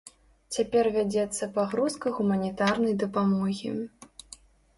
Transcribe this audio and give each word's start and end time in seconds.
Цяпер 0.55 0.85
вядзецца 0.95 1.49
пагрузка 1.57 2.07
гуманітарнай 2.17 2.97
дапамогі. 3.05 3.71